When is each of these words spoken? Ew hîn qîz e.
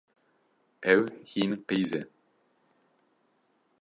Ew 0.93 1.01
hîn 1.31 1.51
qîz 1.67 1.91
e. 1.99 2.01